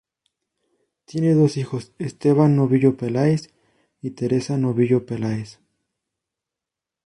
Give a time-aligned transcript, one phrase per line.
[1.05, 3.53] Tiene dos hijos, Esteban Novillo Peláez
[4.01, 5.59] y Teresa Novillo Peláez.